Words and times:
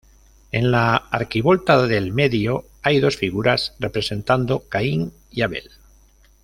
En 0.51 0.71
la 0.71 0.95
arquivolta 0.95 1.79
del 1.85 2.11
medio, 2.11 2.65
hay 2.81 2.99
dos 2.99 3.17
figuras 3.17 3.75
representando 3.77 4.67
Caín 4.67 5.13
y 5.29 5.43
Abel. 5.43 5.69